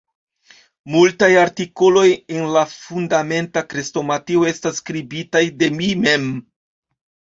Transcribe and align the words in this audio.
Multaj 0.93 1.27
artikoloj 1.41 2.05
en 2.37 2.47
la 2.57 2.63
Fundamenta 2.73 3.63
Krestomatio 3.75 4.49
estas 4.53 4.81
skribitaj 4.83 5.43
de 5.63 5.71
mi 5.79 5.93
mem. 6.07 6.27